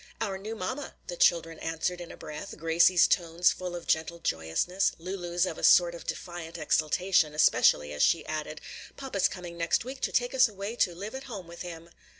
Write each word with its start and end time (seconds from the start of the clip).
"Our 0.19 0.39
new 0.39 0.55
mamma," 0.55 0.95
the 1.05 1.15
children 1.15 1.59
answered 1.59 2.01
in 2.01 2.11
a 2.11 2.17
breath, 2.17 2.57
Gracie's 2.57 3.07
tones 3.07 3.51
full 3.51 3.75
of 3.75 3.85
gentle 3.85 4.17
joyousness, 4.17 4.93
Lulu's 4.97 5.45
of 5.45 5.59
a 5.59 5.63
sort 5.63 5.93
of 5.93 6.07
defiant 6.07 6.57
exultation, 6.57 7.35
especially 7.35 7.93
as 7.93 8.01
she 8.01 8.25
added, 8.25 8.61
"Papa's 8.97 9.27
coming 9.27 9.57
next 9.59 9.85
week 9.85 10.01
to 10.01 10.11
take 10.11 10.33
us 10.33 10.49
away 10.49 10.75
to 10.77 10.95
live 10.95 11.13
at 11.13 11.25
home 11.25 11.45
with 11.45 11.61
him." 11.61 11.91